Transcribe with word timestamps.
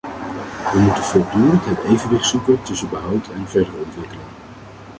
We 0.73 0.79
moeten 0.79 1.03
voortdurend 1.03 1.65
het 1.65 1.83
evenwicht 1.83 2.25
zoeken 2.25 2.61
tussen 2.63 2.89
behoud 2.89 3.27
en 3.29 3.47
verdere 3.49 3.77
ontwikkeling. 3.77 4.27